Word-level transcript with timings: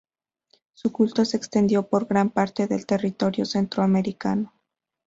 Su 0.73 0.91
culto 0.91 1.23
se 1.25 1.37
extendió 1.37 1.87
por 1.87 2.07
gran 2.07 2.31
parte 2.31 2.65
del 2.65 2.87
territorio 2.87 3.45
centroamericano. 3.45 4.51